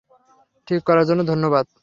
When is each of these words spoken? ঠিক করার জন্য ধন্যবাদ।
ঠিক 0.67 0.81
করার 0.83 1.05
জন্য 1.05 1.21
ধন্যবাদ। 1.23 1.65